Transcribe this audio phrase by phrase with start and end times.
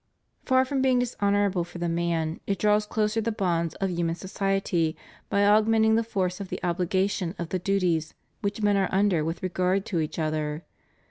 [0.45, 4.97] Far from being dishonorable for man it draws closer the bonds of human society
[5.29, 9.43] by augmenting the force of the obligation of the duties which men are under with
[9.43, 10.63] regard to each other.